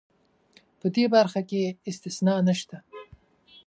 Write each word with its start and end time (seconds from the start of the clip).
په 0.79 0.87
دې 0.95 1.05
برخه 1.15 1.41
کې 1.49 1.75
استثنا 1.89 2.35
نشته. 2.47 2.77